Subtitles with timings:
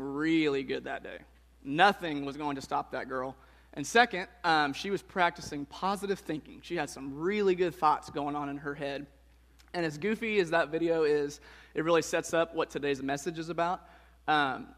[0.00, 1.18] really good that day.
[1.64, 3.36] Nothing was going to stop that girl.
[3.74, 6.60] And second, um, she was practicing positive thinking.
[6.62, 9.06] She had some really good thoughts going on in her head.
[9.74, 11.40] And as goofy as that video is,
[11.74, 13.82] it really sets up what today's message is about.
[14.26, 14.68] Um,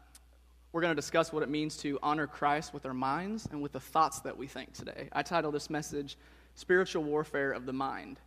[0.71, 3.71] we're going to discuss what it means to honor Christ with our minds and with
[3.71, 5.07] the thoughts that we think today.
[5.13, 6.17] I titled this message,
[6.55, 8.19] Spiritual Warfare of the Mind.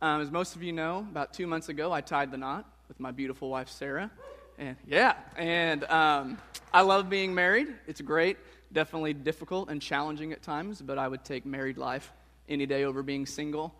[0.00, 3.00] Um, as most of you know, about two months ago, I tied the knot with
[3.00, 4.10] my beautiful wife, Sarah.
[4.58, 6.38] And yeah, and um,
[6.72, 7.68] I love being married.
[7.86, 8.38] It's great.
[8.72, 12.12] Definitely difficult and challenging at times, but I would take married life
[12.48, 13.72] any day over being single.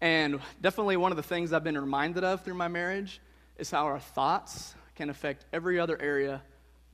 [0.00, 3.20] And definitely one of the things I've been reminded of through my marriage
[3.58, 6.42] is how our thoughts can affect every other area,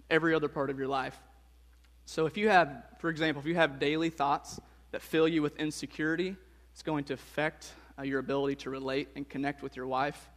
[0.09, 1.17] every other part of your life.
[2.07, 4.59] So if you have, for example, if you have daily thoughts
[4.93, 6.37] that fill you with insecurity,
[6.73, 10.31] it's going to affect uh, your ability to relate and connect with your wife.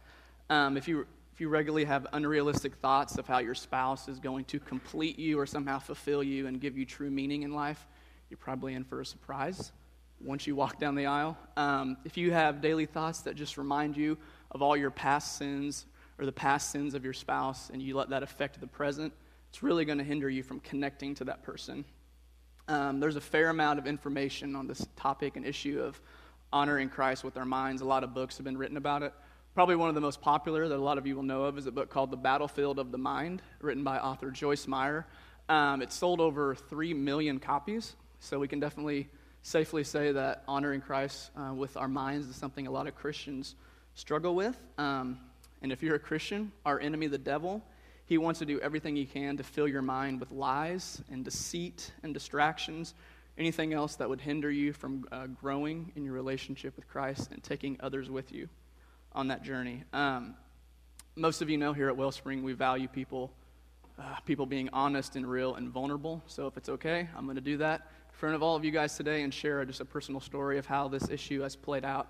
[0.50, 1.06] Um, if you
[1.40, 5.40] if you regularly have unrealistic thoughts of how your spouse is going to complete you
[5.40, 7.86] or somehow fulfill you and give you true meaning in life,
[8.28, 9.72] you're probably in for a surprise
[10.20, 11.38] once you walk down the aisle.
[11.56, 14.18] Um, if you have daily thoughts that just remind you
[14.50, 15.86] of all your past sins
[16.18, 19.10] or the past sins of your spouse and you let that affect the present,
[19.48, 21.86] it's really going to hinder you from connecting to that person.
[22.68, 25.98] Um, there's a fair amount of information on this topic and issue of
[26.52, 27.80] honoring Christ with our minds.
[27.80, 29.14] A lot of books have been written about it.
[29.52, 31.66] Probably one of the most popular that a lot of you will know of is
[31.66, 35.08] a book called The Battlefield of the Mind, written by author Joyce Meyer.
[35.48, 39.08] Um, it's sold over 3 million copies, so we can definitely
[39.42, 43.56] safely say that honoring Christ uh, with our minds is something a lot of Christians
[43.94, 44.56] struggle with.
[44.78, 45.18] Um,
[45.62, 47.60] and if you're a Christian, our enemy, the devil,
[48.06, 51.90] he wants to do everything he can to fill your mind with lies and deceit
[52.04, 52.94] and distractions,
[53.36, 57.42] anything else that would hinder you from uh, growing in your relationship with Christ and
[57.42, 58.48] taking others with you
[59.12, 59.84] on that journey.
[59.92, 60.34] Um,
[61.16, 63.32] most of you know here at Wellspring, we value people,
[63.98, 66.22] uh, people being honest and real and vulnerable.
[66.26, 68.70] So if it's okay, I'm going to do that in front of all of you
[68.70, 72.08] guys today and share just a personal story of how this issue has played out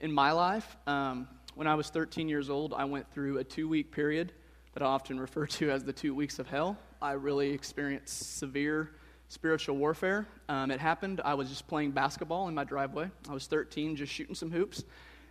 [0.00, 0.76] in my life.
[0.86, 4.32] Um, when I was 13 years old, I went through a two week period
[4.74, 6.76] that I often refer to as the two weeks of hell.
[7.00, 8.92] I really experienced severe
[9.28, 10.26] spiritual warfare.
[10.48, 13.10] Um, it happened, I was just playing basketball in my driveway.
[13.28, 14.84] I was 13, just shooting some hoops.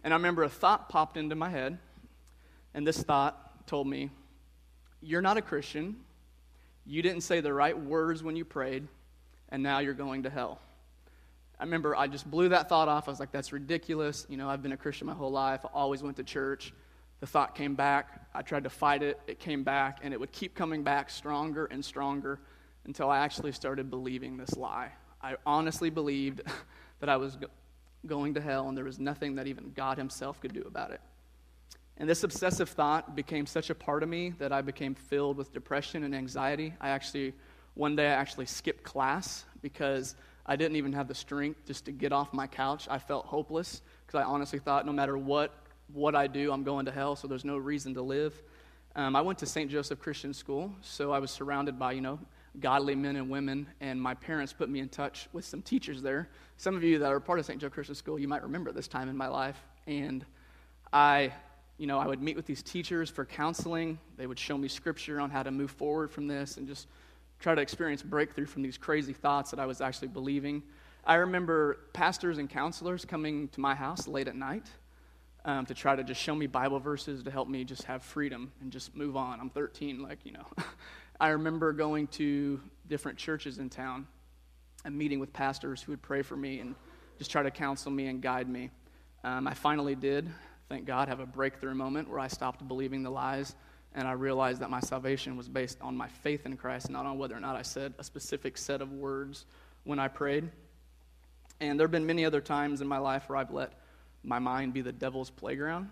[0.05, 1.79] And I remember a thought popped into my head,
[2.75, 4.11] and this thought told me,
[5.01, 5.95] You're not a Christian.
[6.85, 8.87] You didn't say the right words when you prayed,
[9.49, 10.61] and now you're going to hell.
[11.59, 13.07] I remember I just blew that thought off.
[13.07, 14.27] I was like, That's ridiculous.
[14.29, 16.71] You know, I've been a Christian my whole life, I always went to church.
[17.19, 18.27] The thought came back.
[18.35, 19.19] I tried to fight it.
[19.25, 22.39] It came back, and it would keep coming back stronger and stronger
[22.85, 24.91] until I actually started believing this lie.
[25.19, 26.43] I honestly believed
[26.99, 27.39] that I was
[28.07, 31.01] going to hell, and there was nothing that even God Himself could do about it.
[31.97, 35.53] And this obsessive thought became such a part of me that I became filled with
[35.53, 36.73] depression and anxiety.
[36.81, 37.33] I actually,
[37.73, 41.91] one day, I actually skipped class because I didn't even have the strength just to
[41.91, 42.87] get off my couch.
[42.89, 45.53] I felt hopeless because I honestly thought no matter what,
[45.93, 48.33] what I do, I'm going to hell, so there's no reason to live.
[48.95, 49.71] Um, I went to St.
[49.71, 52.19] Joseph Christian School, so I was surrounded by, you know,
[52.59, 56.29] godly men and women, and my parents put me in touch with some teachers there.
[56.57, 57.59] Some of you that are part of St.
[57.59, 59.57] Joe Christian School, you might remember this time in my life.
[59.87, 60.25] And
[60.91, 61.33] I,
[61.77, 63.99] you know, I would meet with these teachers for counseling.
[64.17, 66.87] They would show me scripture on how to move forward from this and just
[67.39, 70.63] try to experience breakthrough from these crazy thoughts that I was actually believing.
[71.05, 74.65] I remember pastors and counselors coming to my house late at night
[75.45, 78.51] um, to try to just show me Bible verses to help me just have freedom
[78.61, 79.39] and just move on.
[79.39, 80.45] I'm 13, like, you know.
[81.19, 84.07] I remember going to different churches in town
[84.83, 86.75] and meeting with pastors who would pray for me and
[87.17, 88.69] just try to counsel me and guide me.
[89.23, 90.29] Um, I finally did,
[90.67, 93.55] thank God, have a breakthrough moment where I stopped believing the lies
[93.93, 97.17] and I realized that my salvation was based on my faith in Christ, not on
[97.17, 99.45] whether or not I said a specific set of words
[99.85, 100.49] when I prayed.
[101.61, 103.71] And there have been many other times in my life where I've let
[104.21, 105.89] my mind be the devil's playground.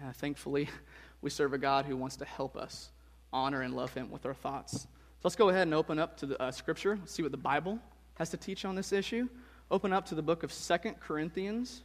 [0.00, 0.68] Uh, thankfully,
[1.22, 2.90] we serve a God who wants to help us
[3.32, 4.82] honor and love Him with our thoughts.
[4.82, 4.88] So
[5.24, 7.78] let's go ahead and open up to the uh, Scripture, see what the Bible
[8.14, 9.28] has to teach on this issue.
[9.70, 11.82] Open up to the book of Second Corinthians,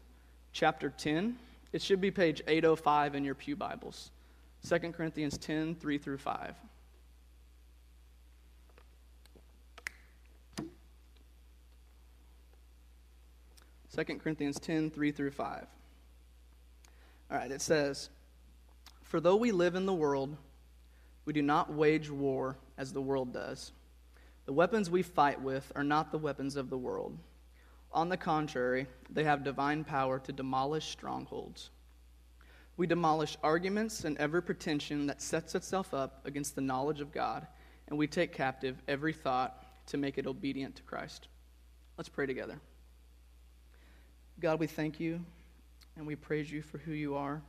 [0.54, 1.38] chapter 10.
[1.72, 4.12] It should be page 805 in your Pew Bibles.
[4.68, 6.56] 2 Corinthians 10, 3 through 5.
[13.90, 15.68] Second Corinthians 10, 3 through 5.
[17.32, 18.10] All right, it says,
[19.04, 20.36] For though we live in the world,
[21.26, 23.72] we do not wage war as the world does.
[24.46, 27.18] The weapons we fight with are not the weapons of the world.
[27.92, 31.72] On the contrary, they have divine power to demolish strongholds.
[32.78, 37.48] We demolish arguments and every pretension that sets itself up against the knowledge of God,
[37.88, 41.28] and we take captive every thought to make it obedient to Christ.
[41.98, 42.60] Let's pray together.
[44.40, 45.22] God, we thank you
[45.96, 47.42] and we praise you for who you are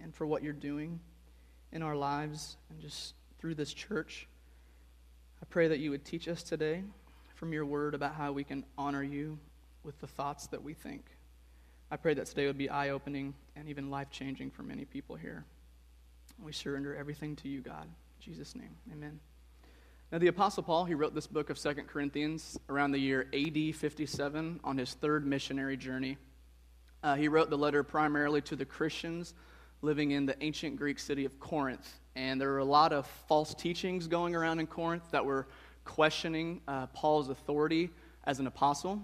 [0.00, 0.98] and for what you're doing
[1.72, 4.26] in our lives and just through this church.
[5.42, 6.82] I pray that you would teach us today
[7.34, 9.38] from your word about how we can honor you
[9.84, 11.04] with the thoughts that we think.
[11.90, 15.16] I pray that today would be eye opening and even life changing for many people
[15.16, 15.44] here.
[16.42, 17.84] We surrender everything to you, God.
[17.84, 19.20] In Jesus' name, amen.
[20.10, 23.74] Now, the Apostle Paul, he wrote this book of Second Corinthians around the year AD
[23.74, 26.16] 57 on his third missionary journey.
[27.02, 29.34] Uh, he wrote the letter primarily to the Christians
[29.82, 32.00] living in the ancient Greek city of Corinth.
[32.16, 35.46] And there were a lot of false teachings going around in Corinth that were
[35.84, 37.90] questioning uh, Paul's authority
[38.24, 39.00] as an apostle.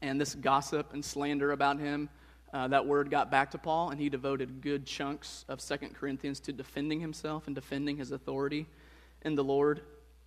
[0.00, 2.08] And this gossip and slander about him,
[2.52, 6.40] uh, that word got back to Paul, and he devoted good chunks of Second Corinthians
[6.40, 8.66] to defending himself and defending his authority
[9.22, 9.80] in the Lord.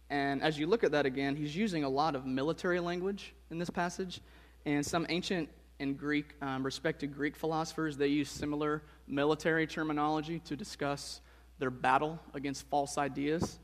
[0.10, 3.58] And as you look at that again, he's using a lot of military language in
[3.58, 4.22] this passage.
[4.66, 5.50] And some ancient
[5.80, 11.22] and Greek, um, respected Greek philosophers, they use similar military terminology to discuss
[11.60, 13.60] their battle against false ideas.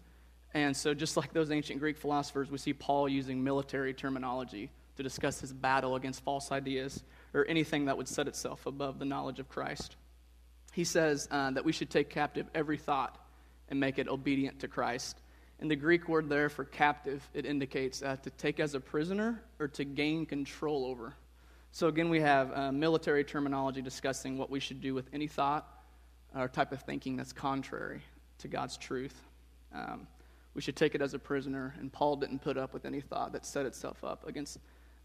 [0.53, 5.03] And so, just like those ancient Greek philosophers, we see Paul using military terminology to
[5.03, 7.03] discuss his battle against false ideas
[7.33, 9.95] or anything that would set itself above the knowledge of Christ.
[10.73, 13.17] He says uh, that we should take captive every thought
[13.69, 15.17] and make it obedient to Christ.
[15.59, 19.41] And the Greek word there for captive, it indicates uh, to take as a prisoner
[19.59, 21.13] or to gain control over.
[21.73, 25.65] So, again, we have uh, military terminology discussing what we should do with any thought
[26.35, 28.01] or type of thinking that's contrary
[28.39, 29.15] to God's truth.
[29.73, 30.05] Um,
[30.53, 33.31] we should take it as a prisoner, and Paul didn't put up with any thought
[33.31, 34.57] that set itself up against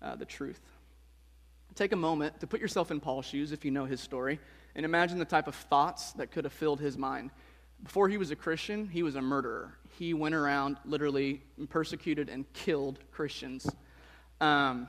[0.02, 0.60] uh, the truth.
[1.76, 4.40] Take a moment to put yourself in Paul's shoes if you know his story,
[4.74, 7.30] and imagine the type of thoughts that could have filled his mind.
[7.84, 9.72] Before he was a Christian, he was a murderer.
[9.98, 13.70] He went around literally persecuted and killed Christians.
[14.40, 14.88] Um,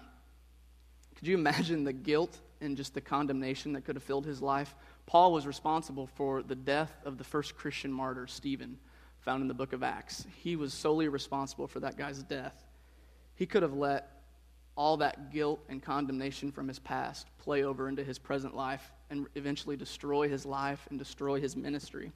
[1.18, 4.75] could you imagine the guilt and just the condemnation that could have filled his life?
[5.08, 8.78] Paul was responsible for the death of the first Christian martyr, Stephen,
[9.22, 10.28] found in the book of Acts.
[10.44, 12.54] He was solely responsible for that guy's death.
[13.34, 14.12] He could have let
[14.75, 19.25] all that guilt and condemnation from his past play over into his present life and
[19.34, 22.12] eventually destroy his life and destroy his ministry.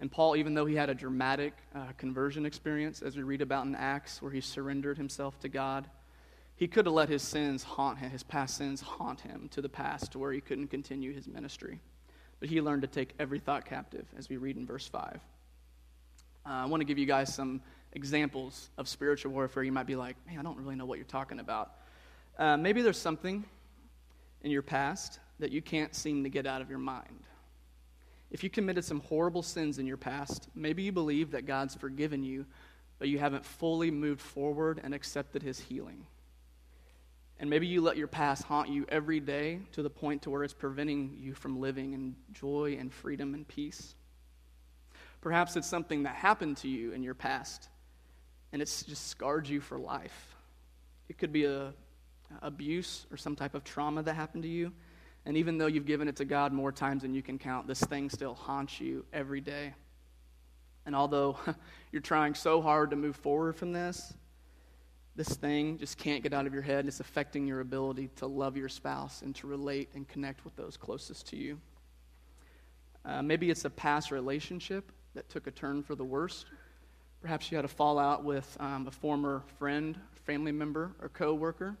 [0.00, 3.64] And Paul, even though he had a dramatic uh, conversion experience, as we read about
[3.64, 5.88] in Acts, where he surrendered himself to God,
[6.62, 9.68] he could have let his sins haunt him, his past sins haunt him to the
[9.68, 11.80] past to where he couldn't continue his ministry.
[12.38, 15.18] But he learned to take every thought captive, as we read in verse 5.
[16.46, 17.62] Uh, I want to give you guys some
[17.94, 19.64] examples of spiritual warfare.
[19.64, 21.72] You might be like, man, I don't really know what you're talking about.
[22.38, 23.44] Uh, maybe there's something
[24.42, 27.24] in your past that you can't seem to get out of your mind.
[28.30, 32.22] If you committed some horrible sins in your past, maybe you believe that God's forgiven
[32.22, 32.46] you,
[33.00, 36.06] but you haven't fully moved forward and accepted his healing.
[37.42, 40.44] And maybe you let your past haunt you every day to the point to where
[40.44, 43.96] it's preventing you from living in joy and freedom and peace.
[45.20, 47.68] Perhaps it's something that happened to you in your past
[48.52, 50.36] and it's just scarred you for life.
[51.08, 51.74] It could be a
[52.42, 54.72] abuse or some type of trauma that happened to you.
[55.26, 57.80] And even though you've given it to God more times than you can count, this
[57.80, 59.74] thing still haunts you every day.
[60.86, 61.36] And although
[61.90, 64.14] you're trying so hard to move forward from this,
[65.14, 66.86] this thing just can't get out of your head.
[66.86, 70.76] It's affecting your ability to love your spouse and to relate and connect with those
[70.76, 71.60] closest to you.
[73.04, 76.46] Uh, maybe it's a past relationship that took a turn for the worst.
[77.20, 81.76] Perhaps you had a fallout with um, a former friend, family member, or coworker,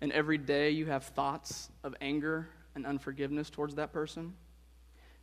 [0.00, 4.34] and every day you have thoughts of anger and unforgiveness towards that person.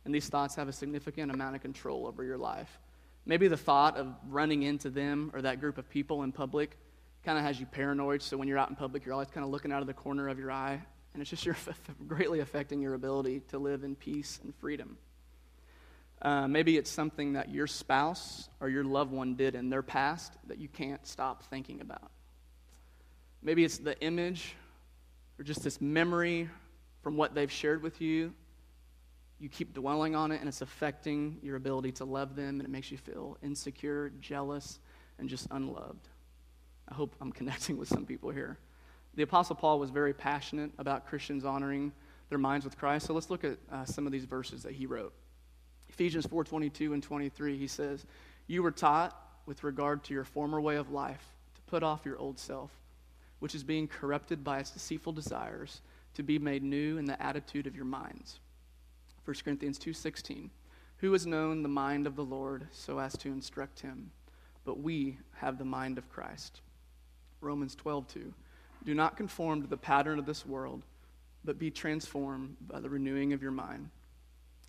[0.04, 2.78] And these thoughts have a significant amount of control over your life.
[3.26, 6.76] Maybe the thought of running into them or that group of people in public
[7.24, 8.22] kind of has you paranoid.
[8.22, 10.28] So when you're out in public, you're always kind of looking out of the corner
[10.28, 10.80] of your eye.
[11.12, 11.56] And it's just you're
[12.06, 14.98] greatly affecting your ability to live in peace and freedom.
[16.20, 20.32] Uh, maybe it's something that your spouse or your loved one did in their past
[20.48, 22.10] that you can't stop thinking about.
[23.42, 24.54] Maybe it's the image
[25.38, 26.48] or just this memory
[27.02, 28.32] from what they've shared with you.
[29.38, 32.70] You keep dwelling on it, and it's affecting your ability to love them, and it
[32.70, 34.80] makes you feel insecure, jealous,
[35.20, 36.08] and just unloved.
[36.98, 38.58] Hope I'm connecting with some people here.
[39.14, 41.92] The Apostle Paul was very passionate about Christians honoring
[42.28, 43.06] their minds with Christ.
[43.06, 45.12] So let's look at uh, some of these verses that he wrote.
[45.88, 48.04] Ephesians 4:22 and 23, he says,
[48.48, 51.24] "You were taught with regard to your former way of life
[51.54, 52.72] to put off your old self,
[53.38, 55.82] which is being corrupted by its deceitful desires,
[56.14, 58.40] to be made new in the attitude of your minds."
[59.24, 60.50] 1 Corinthians 2:16,
[60.96, 64.10] "Who has known the mind of the Lord so as to instruct him?"
[64.64, 66.60] but we have the mind of Christ.
[67.40, 68.34] Romans 12, 2.
[68.84, 70.82] Do not conform to the pattern of this world,
[71.44, 73.90] but be transformed by the renewing of your mind.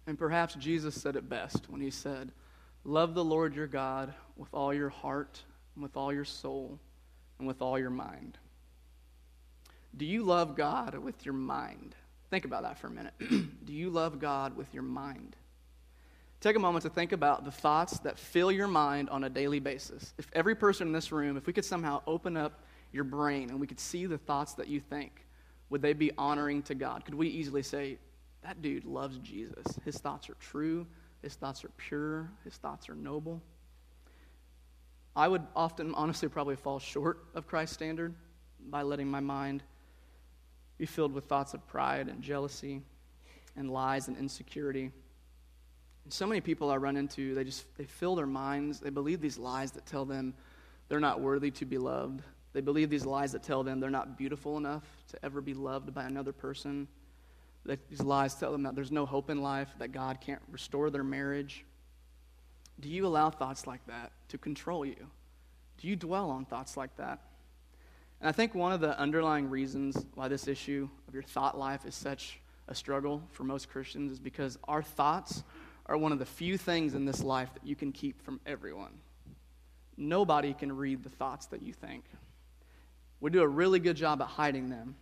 [0.08, 2.32] And perhaps Jesus said it best when he said,
[2.84, 5.42] Love the Lord your God with all your heart,
[5.76, 6.80] and with all your soul,
[7.38, 8.38] and with all your mind.
[9.96, 11.96] Do you love God with your mind?
[12.30, 13.14] Think about that for a minute.
[13.66, 15.36] Do you love God with your mind?
[16.42, 19.60] Take a moment to think about the thoughts that fill your mind on a daily
[19.60, 20.14] basis.
[20.18, 23.60] If every person in this room, if we could somehow open up your brain and
[23.60, 25.26] we could see the thoughts that you think,
[25.70, 27.04] would they be honoring to God?
[27.04, 27.98] Could we easily say,
[28.42, 29.66] that dude loves Jesus?
[29.84, 30.88] His thoughts are true,
[31.22, 33.42] his thoughts are pure, his thoughts are noble.
[35.16, 38.16] I would often, honestly, probably fall short of Christ's standard
[38.70, 39.62] by letting my mind
[40.78, 42.82] be filled with thoughts of pride and jealousy
[43.58, 44.92] and lies and insecurity.
[46.04, 49.22] And so many people I run into, they just they fill their minds, they believe
[49.22, 50.34] these lies that tell them
[50.88, 52.22] they're not worthy to be loved.
[52.52, 55.94] They believe these lies that tell them they're not beautiful enough to ever be loved
[55.94, 56.88] by another person.
[57.66, 60.90] That these lies tell them that there's no hope in life, that God can't restore
[60.90, 61.64] their marriage.
[62.80, 65.08] Do you allow thoughts like that to control you?
[65.78, 67.20] Do you dwell on thoughts like that?
[68.20, 71.86] And I think one of the underlying reasons why this issue of your thought life
[71.86, 75.44] is such a struggle for most Christians is because our thoughts
[75.90, 78.94] are one of the few things in this life that you can keep from everyone.
[79.98, 82.06] Nobody can read the thoughts that you think.
[83.20, 84.96] We do a really good job at hiding them,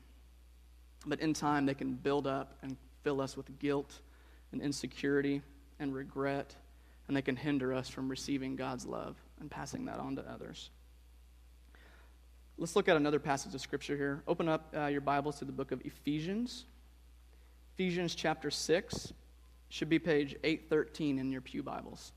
[1.06, 4.00] but in time they can build up and fill us with guilt
[4.54, 5.42] and insecurity
[5.78, 6.56] and regret,
[7.08, 10.70] and they can hinder us from receiving God's love and passing that on to others.
[12.58, 14.24] Let's look at another passage of Scripture here.
[14.26, 16.64] Open up uh, your Bibles to the book of Ephesians.
[17.76, 19.14] Ephesians chapter 6
[19.70, 22.12] should be page 813 in your Pew Bibles.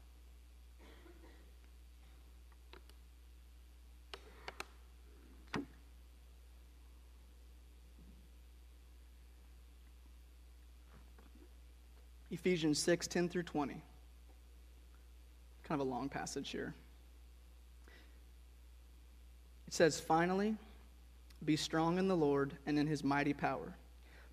[12.30, 13.74] Ephesians 6 10 through 20.
[15.64, 16.74] Kind of a long passage here.
[19.66, 20.56] It says, Finally,
[21.44, 23.74] be strong in the Lord and in his mighty power.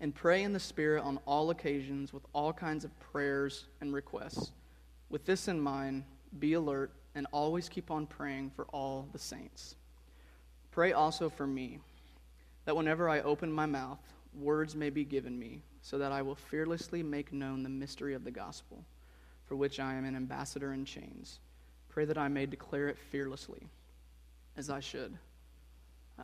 [0.00, 4.52] and pray in the Spirit on all occasions with all kinds of prayers and requests.
[5.08, 6.04] With this in mind,
[6.38, 9.76] be alert and always keep on praying for all the saints.
[10.70, 11.78] Pray also for me,
[12.66, 14.00] that whenever I open my mouth,
[14.34, 18.24] words may be given me, so that I will fearlessly make known the mystery of
[18.24, 18.84] the gospel,
[19.46, 21.38] for which I am an ambassador in chains.
[21.88, 23.70] Pray that I may declare it fearlessly,
[24.58, 25.16] as I should.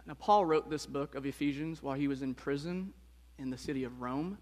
[0.07, 2.93] Now, Paul wrote this book of Ephesians while he was in prison
[3.39, 4.39] in the city of Rome.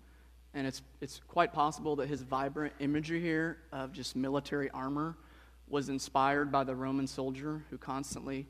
[0.55, 5.17] And it's, it's quite possible that his vibrant imagery here of just military armor
[5.69, 8.47] was inspired by the Roman soldier who constantly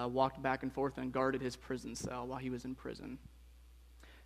[0.00, 3.18] uh, walked back and forth and guarded his prison cell while he was in prison.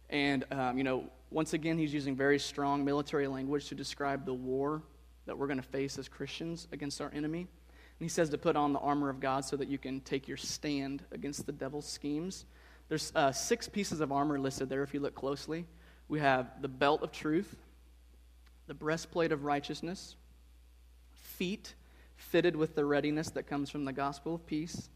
[0.09, 4.35] And, um, you know, once again, he's using very strong military language to describe the
[4.35, 4.83] war
[5.27, 7.41] that we're going to face as Christians against our enemy.
[7.41, 10.29] And he says to put on the armor of God so that you can take
[10.29, 12.45] your stand against the devil's schemes.
[12.89, 15.67] There's uh, six pieces of armor listed there if you look closely.
[16.09, 17.57] We have the belt of truth,
[18.67, 20.15] the breastplate of righteousness,
[21.13, 21.75] feet
[22.17, 24.89] fitted with the readiness that comes from the gospel of peace.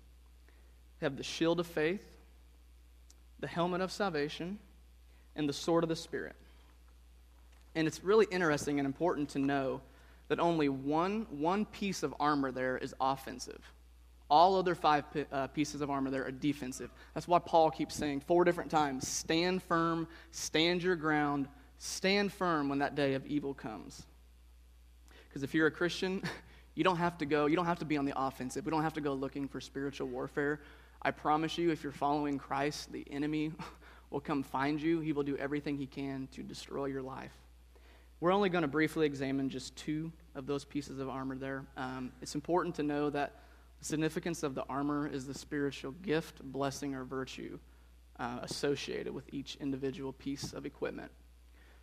[1.00, 2.04] We have the shield of faith,
[3.40, 4.58] the helmet of salvation,
[5.34, 6.36] and the sword of the Spirit.
[7.74, 9.80] And it's really interesting and important to know
[10.28, 13.72] that only one, one piece of armor there is offensive.
[14.30, 16.90] All other five uh, pieces of armor there are defensive.
[17.14, 22.68] That's why Paul keeps saying four different times stand firm, stand your ground, stand firm
[22.68, 24.04] when that day of evil comes.
[25.28, 26.22] Because if you're a Christian,
[26.74, 28.64] you don't have to go, you don't have to be on the offensive.
[28.64, 30.60] We don't have to go looking for spiritual warfare.
[31.02, 33.52] I promise you, if you're following Christ, the enemy
[34.10, 35.00] will come find you.
[35.00, 37.32] He will do everything he can to destroy your life.
[38.20, 41.64] We're only going to briefly examine just two of those pieces of armor there.
[41.76, 43.34] Um, it's important to know that
[43.80, 47.58] the significance of the armor is the spiritual gift, blessing, or virtue
[48.18, 51.10] uh, associated with each individual piece of equipment.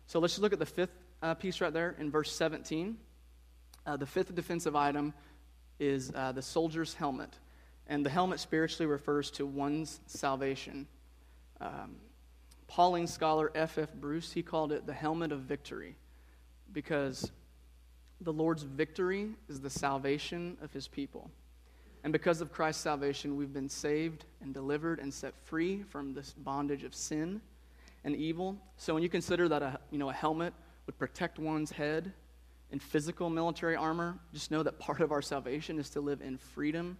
[0.06, 2.96] So let's just look at the fifth uh, piece right there in verse 17.
[3.84, 5.12] Uh, the fifth defensive item
[5.80, 7.34] is uh, the soldier's helmet.
[7.88, 10.86] And the helmet spiritually refers to one's salvation.
[11.60, 11.96] Um,
[12.68, 13.78] Pauline scholar F.F.
[13.78, 13.94] F.
[13.94, 15.96] Bruce, he called it the helmet of victory
[16.72, 17.30] because
[18.20, 21.30] the Lord's victory is the salvation of his people.
[22.08, 26.32] And because of Christ's salvation, we've been saved and delivered and set free from this
[26.32, 27.42] bondage of sin
[28.02, 28.56] and evil.
[28.78, 30.54] So when you consider that a, you know, a helmet
[30.86, 32.10] would protect one's head
[32.70, 36.38] in physical military armor, just know that part of our salvation is to live in
[36.38, 36.96] freedom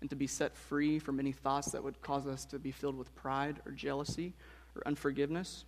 [0.00, 2.96] and to be set free from any thoughts that would cause us to be filled
[2.96, 4.32] with pride or jealousy
[4.76, 5.64] or unforgiveness.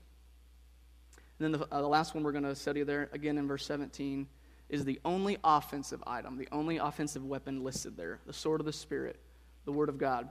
[1.40, 3.66] And then the, uh, the last one we're going to study there, again in verse
[3.66, 4.28] 17,
[4.68, 8.72] is the only offensive item, the only offensive weapon listed there the sword of the
[8.72, 9.18] Spirit,
[9.64, 10.28] the Word of God,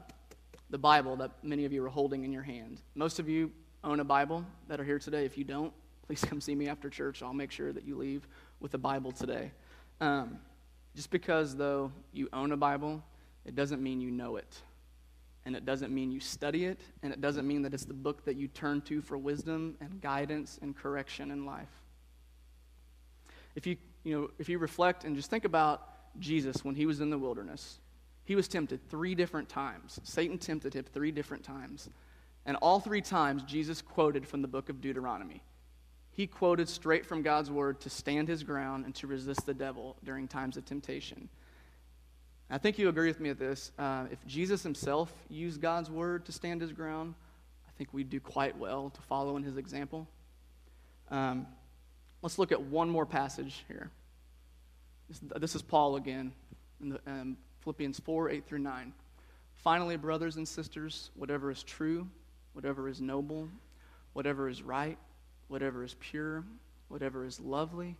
[0.69, 2.81] the Bible that many of you are holding in your hand.
[2.95, 3.51] Most of you
[3.83, 5.25] own a Bible that are here today.
[5.25, 5.73] If you don't,
[6.07, 7.21] please come see me after church.
[7.21, 8.27] I'll make sure that you leave
[8.59, 9.51] with a Bible today.
[10.01, 10.39] Um,
[10.95, 13.03] just because, though, you own a Bible,
[13.45, 14.61] it doesn't mean you know it.
[15.45, 16.79] And it doesn't mean you study it.
[17.01, 19.99] And it doesn't mean that it's the book that you turn to for wisdom and
[20.01, 21.69] guidance and correction in life.
[23.55, 25.87] If you, you know, if you reflect and just think about
[26.19, 27.79] Jesus when he was in the wilderness,
[28.25, 29.99] he was tempted three different times.
[30.03, 31.89] Satan tempted him three different times.
[32.45, 35.41] And all three times, Jesus quoted from the book of Deuteronomy.
[36.11, 39.97] He quoted straight from God's word to stand his ground and to resist the devil
[40.03, 41.29] during times of temptation.
[42.49, 43.71] I think you agree with me at this.
[43.79, 47.15] Uh, if Jesus himself used God's word to stand his ground,
[47.67, 50.07] I think we'd do quite well to follow in his example.
[51.09, 51.47] Um,
[52.23, 53.91] let's look at one more passage here.
[55.37, 56.31] This, is Paul again
[56.81, 58.93] in the, um, Philippians 4 8 through 9.
[59.57, 62.07] Finally, brothers and sisters, whatever is true,
[62.53, 63.47] whatever is noble,
[64.13, 64.97] whatever is right,
[65.49, 66.43] whatever is pure,
[66.87, 67.95] whatever is lovely,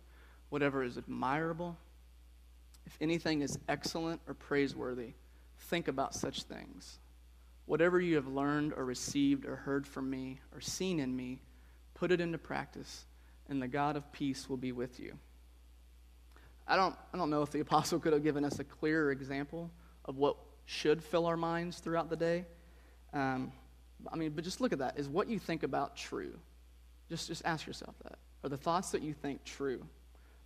[0.48, 1.76] whatever is admirable,
[2.86, 5.12] if anything is excellent or praiseworthy,
[5.58, 6.98] think about such things.
[7.66, 11.40] Whatever you have learned or received or heard from me or seen in me,
[11.94, 13.06] put it into practice,
[13.48, 15.18] and the God of peace will be with you.
[16.66, 19.70] I don't, I don't know if the apostle could have given us a clearer example
[20.04, 22.46] of what should fill our minds throughout the day.
[23.12, 23.52] Um,
[24.12, 24.98] I mean, but just look at that.
[24.98, 26.38] Is what you think about true?
[27.08, 28.18] Just, just ask yourself that.
[28.42, 29.84] Are the thoughts that you think true?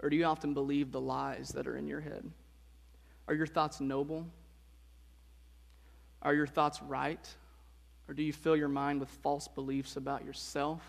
[0.01, 2.31] Or do you often believe the lies that are in your head?
[3.27, 4.27] Are your thoughts noble?
[6.23, 7.29] Are your thoughts right?
[8.09, 10.83] Or do you fill your mind with false beliefs about yourself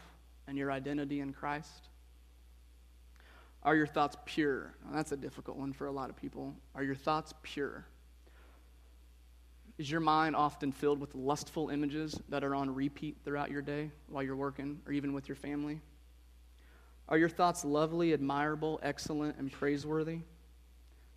[0.48, 1.88] and your identity in Christ?
[3.63, 4.74] Are your thoughts pure?
[4.86, 6.56] Now, that's a difficult one for a lot of people.
[6.76, 7.86] Are your thoughts pure?
[9.78, 13.91] Is your mind often filled with lustful images that are on repeat throughout your day
[14.08, 15.82] while you're working or even with your family?
[17.08, 20.19] Are your thoughts lovely, admirable, excellent, and praiseworthy?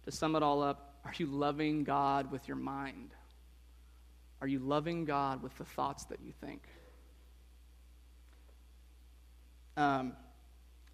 [0.05, 3.11] To sum it all up, are you loving God with your mind?
[4.41, 6.63] Are you loving God with the thoughts that you think?
[9.77, 10.15] Um,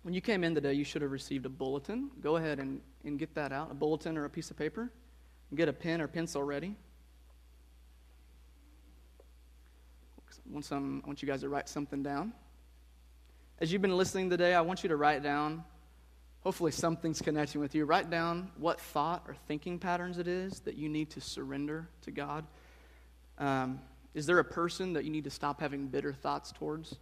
[0.03, 2.11] when you came in today, you should have received a bulletin.
[2.21, 4.91] Go ahead and, and get that out a bulletin or a piece of paper.
[5.55, 6.77] Get a pen or pencil ready.
[10.51, 12.33] I want, you guys to write something down.
[13.61, 15.65] As you've been listening today, I want you to write down,
[16.41, 17.85] hopefully something's connecting with you.
[17.85, 22.11] Write down what thought or thinking patterns it is that you need to surrender to
[22.11, 22.47] God.
[23.37, 23.81] Um,
[24.15, 26.97] is there a person that you need to stop having bitter thoughts towards?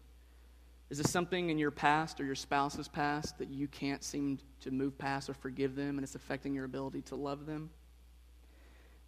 [0.89, 4.71] Is this something in your past or your spouse's past that you can't seem to
[4.71, 7.71] move past or forgive them and it's affecting your ability to love them?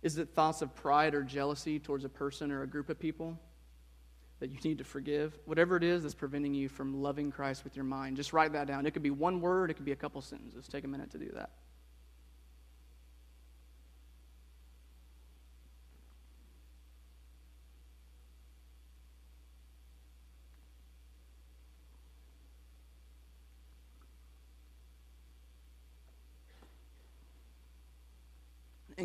[0.02, 3.38] Is it thoughts of pride or jealousy towards a person or a group of people?
[4.40, 7.74] that you need to forgive, whatever it is that's preventing you from loving Christ with
[7.74, 8.86] your mind, just write that down.
[8.86, 10.68] It could be one word, it could be a couple sentences.
[10.68, 11.50] Take a minute to do that.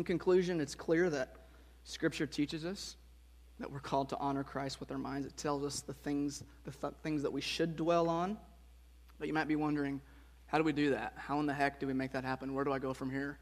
[0.04, 1.34] In conclusion, it's clear that
[1.84, 2.96] Scripture teaches us
[3.58, 5.26] that we're called to honor Christ with our minds.
[5.26, 8.36] It tells us the things, the th- things that we should dwell on.
[9.18, 10.02] But you might be wondering,
[10.44, 11.14] how do we do that?
[11.16, 12.52] How in the heck do we make that happen?
[12.52, 13.38] Where do I go from here?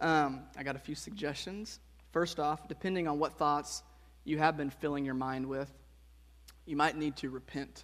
[0.00, 1.80] Um, I got a few suggestions.
[2.12, 3.82] First off, depending on what thoughts
[4.22, 5.72] you have been filling your mind with,
[6.64, 7.82] you might need to repent.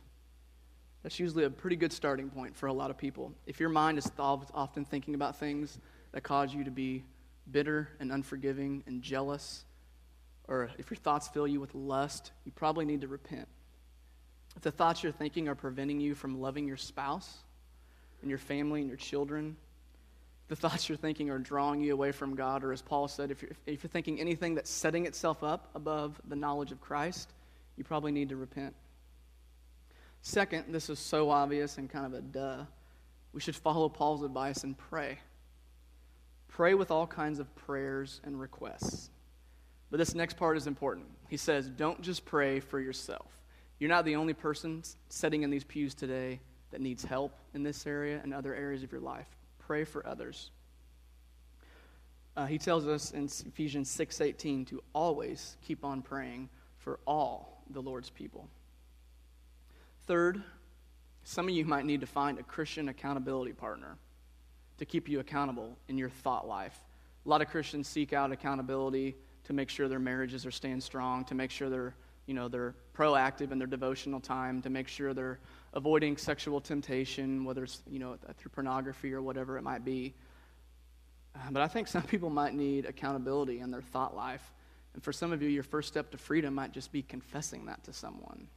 [1.03, 3.33] That's usually a pretty good starting point for a lot of people.
[3.49, 5.81] If your mind is often thinking about things
[6.13, 7.03] that cause you to be
[7.53, 9.65] bitter and unforgiving and jealous,
[10.49, 13.49] or if your thoughts fill you with lust, you probably need to repent.
[14.57, 17.39] If the thoughts you're thinking are preventing you from loving your spouse
[18.21, 19.57] and your family and your children,
[20.49, 23.41] the thoughts you're thinking are drawing you away from God, or as Paul said, if
[23.41, 27.33] you're, if you're thinking anything that's setting itself up above the knowledge of Christ,
[27.77, 28.75] you probably need to repent.
[30.23, 32.65] Second, this is so obvious and kind of a duh.
[33.33, 35.19] We should follow Paul's advice and pray.
[36.51, 39.11] Pray with all kinds of prayers and requests.
[39.91, 41.07] But this next part is important.
[41.29, 43.31] He says, don't just pray for yourself.
[43.79, 47.87] You're not the only person sitting in these pews today that needs help in this
[47.87, 49.27] area and other areas of your life
[49.71, 50.51] pray for others.
[52.37, 57.81] Uh, he tells us in Ephesians 6:18 to always keep on praying for all the
[57.81, 58.49] Lord's people.
[60.09, 60.43] Third,
[61.23, 63.97] some of you might need to find a Christian accountability partner
[64.81, 66.77] to keep you accountable in your thought life.
[67.27, 69.15] A lot of Christians seek out accountability
[69.45, 72.75] to make sure their marriages are staying strong, to make sure they're, you know, they're
[72.97, 75.39] proactive in their devotional time, to make sure they're
[75.75, 80.15] avoiding sexual temptation, whether it's you know through pornography or whatever it might be.
[81.35, 84.51] Uh, but I think some people might need accountability in their thought life.
[84.95, 87.85] And for some of you, your first step to freedom might just be confessing that
[87.85, 88.49] to someone.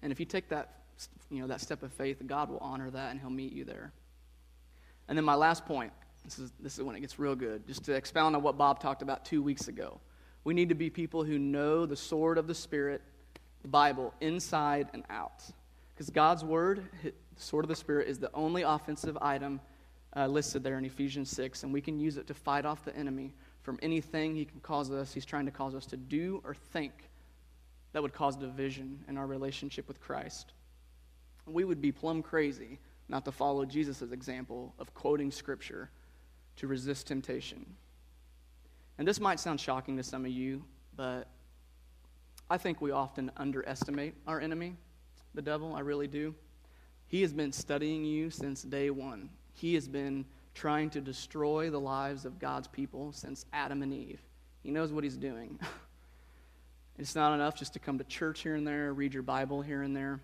[0.00, 0.84] And if you take that,
[1.30, 3.92] you know, that step of faith, God will honor that and He'll meet you there.
[5.08, 5.92] And then my last point,
[6.24, 8.80] this is, this is when it gets real good, just to expound on what Bob
[8.80, 10.00] talked about two weeks ago.
[10.44, 13.02] We need to be people who know the sword of the Spirit,
[13.62, 15.44] the Bible, inside and out.
[15.94, 19.60] Because God's word, the sword of the Spirit, is the only offensive item
[20.16, 22.96] uh, listed there in Ephesians 6, and we can use it to fight off the
[22.96, 23.34] enemy
[23.66, 26.92] from anything he can cause us, he's trying to cause us to do or think
[27.92, 30.52] that would cause division in our relationship with Christ.
[31.46, 35.90] We would be plumb crazy not to follow Jesus' example of quoting Scripture
[36.56, 37.64] to resist temptation.
[38.98, 40.64] And this might sound shocking to some of you,
[40.96, 41.28] but
[42.48, 44.76] I think we often underestimate our enemy
[45.36, 46.34] the devil, I really do.
[47.08, 49.28] He has been studying you since day one.
[49.52, 54.20] He has been trying to destroy the lives of God's people since Adam and Eve.
[54.62, 55.60] He knows what he's doing.
[56.98, 59.82] it's not enough just to come to church here and there, read your Bible here
[59.82, 60.20] and there.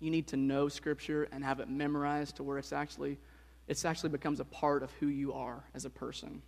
[0.00, 3.18] You need to know Scripture and have it memorized to where it's actually,
[3.66, 6.42] it's actually becomes a part of who you are as a person.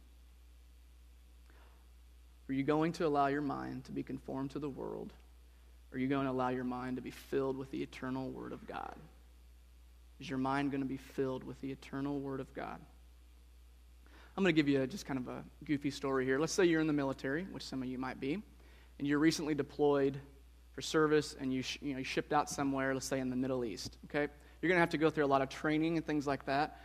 [2.49, 5.13] Are you going to allow your mind to be conformed to the world
[5.93, 8.67] are you going to allow your mind to be filled with the eternal Word of
[8.67, 8.95] God?
[10.21, 12.79] Is your mind going to be filled with the eternal Word of God?
[14.37, 16.39] I'm going to give you a, just kind of a goofy story here.
[16.39, 18.41] Let's say you're in the military, which some of you might be,
[18.99, 20.21] and you're recently deployed
[20.73, 23.37] for service and you, sh- you, know, you shipped out somewhere, let's say in the
[23.37, 23.99] Middle East.
[24.07, 24.31] Okay?
[24.61, 26.81] You're going to have to go through a lot of training and things like that.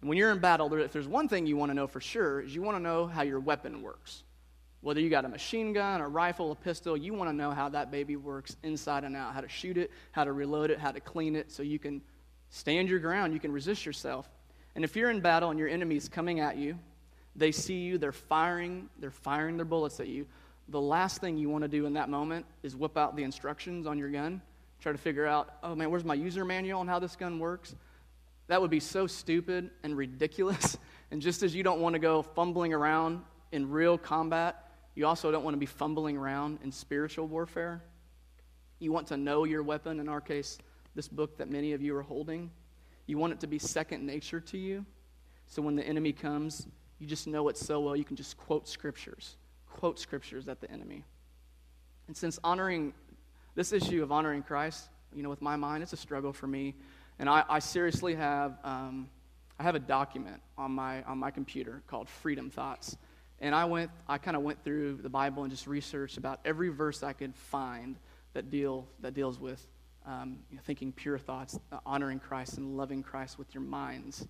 [0.00, 2.40] And when you're in battle, if there's one thing you want to know for sure,
[2.40, 4.24] is you want to know how your weapon works.
[4.80, 7.68] Whether you got a machine gun, a rifle, a pistol, you want to know how
[7.68, 10.90] that baby works inside and out, how to shoot it, how to reload it, how
[10.90, 12.02] to clean it, so you can
[12.50, 14.28] stand your ground, you can resist yourself.
[14.74, 16.76] And if you're in battle and your enemy's coming at you,
[17.36, 20.26] they see you, they're firing, they're firing their bullets at you.
[20.68, 23.86] The last thing you want to do in that moment is whip out the instructions
[23.86, 24.40] on your gun,
[24.80, 27.74] try to figure out, oh man, where's my user manual on how this gun works?
[28.48, 30.76] That would be so stupid and ridiculous.
[31.10, 33.20] And just as you don't want to go fumbling around
[33.50, 37.82] in real combat you also don't want to be fumbling around in spiritual warfare.
[38.78, 40.58] You want to know your weapon, in our case,
[40.94, 42.50] this book that many of you are holding.
[43.06, 44.84] You want it to be second nature to you.
[45.46, 46.66] So when the enemy comes,
[46.98, 49.36] you just know it so well, you can just quote scriptures,
[49.72, 51.04] quote scriptures at the enemy.
[52.06, 52.92] And since honoring
[53.54, 56.74] this issue of honoring Christ, you know, with my mind, it's a struggle for me.
[57.18, 59.08] And I, I seriously have, um,
[59.58, 62.96] I have a document on my, on my computer called Freedom Thoughts.
[63.40, 66.68] And I went, I kind of went through the Bible and just researched about every
[66.68, 67.96] verse I could find
[68.34, 69.66] that deal that deals with
[70.06, 74.26] um, you know, thinking pure thoughts, uh, honoring Christ, and loving Christ with your minds.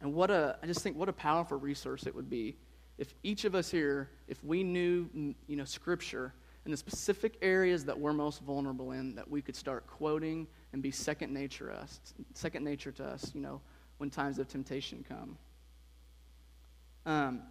[0.00, 2.56] And what a, I just think what a powerful resource it would be
[3.02, 6.32] if each of us here, if we knew, you know, Scripture
[6.64, 10.80] in the specific areas that we're most vulnerable in, that we could start quoting and
[10.80, 11.98] be second nature us,
[12.34, 13.60] second nature to us, you know,
[13.98, 15.36] when times of temptation come.
[17.04, 17.42] Um,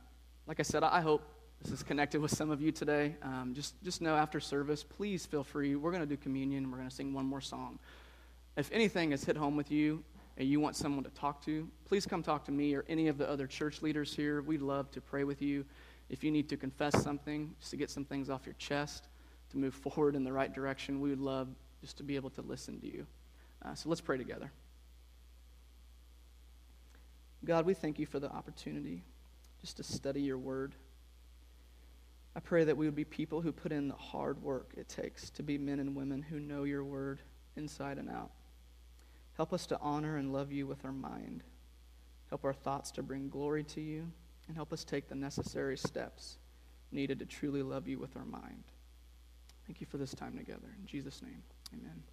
[0.47, 1.21] like I said, I hope
[1.61, 3.17] this is connected with some of you today.
[3.21, 5.75] Um, just, just know after service, please feel free.
[5.75, 6.71] We're going to do communion.
[6.71, 7.77] We're going to sing one more song.
[8.55, 10.01] If anything has hit home with you
[10.41, 13.19] and you want someone to talk to, please come talk to me or any of
[13.19, 14.41] the other church leaders here.
[14.41, 15.63] We'd love to pray with you.
[16.09, 19.07] If you need to confess something, just to get some things off your chest,
[19.51, 21.47] to move forward in the right direction, we would love
[21.79, 23.05] just to be able to listen to you.
[23.63, 24.51] Uh, so let's pray together.
[27.45, 29.03] God, we thank you for the opportunity
[29.59, 30.73] just to study your word.
[32.35, 35.29] I pray that we would be people who put in the hard work it takes
[35.29, 37.19] to be men and women who know your word
[37.55, 38.31] inside and out.
[39.37, 41.43] Help us to honor and love you with our mind.
[42.29, 44.11] Help our thoughts to bring glory to you,
[44.47, 46.37] and help us take the necessary steps
[46.91, 48.63] needed to truly love you with our mind.
[49.65, 50.75] Thank you for this time together.
[50.79, 52.03] In Jesus' name, amen.